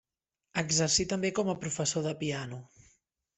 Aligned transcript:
Exercí 0.61 1.05
també 1.11 1.31
com 1.41 1.51
a 1.53 1.55
professor 1.67 2.07
de 2.09 2.15
piano. 2.23 2.63